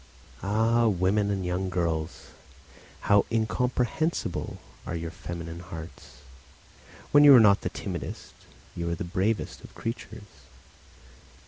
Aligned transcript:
Ah! 0.41 0.87
women 0.87 1.29
and 1.29 1.45
young 1.45 1.69
girls, 1.69 2.29
how 3.01 3.23
incomprehensible 3.31 4.57
are 4.87 4.95
your 4.95 5.11
feminine 5.11 5.59
hearts! 5.59 6.21
When 7.11 7.23
you 7.23 7.35
are 7.35 7.39
not 7.39 7.61
the 7.61 7.69
timidest, 7.69 8.33
you 8.75 8.89
are 8.89 8.95
the 8.95 9.03
bravest 9.03 9.63
of 9.63 9.75
creatures. 9.75 10.47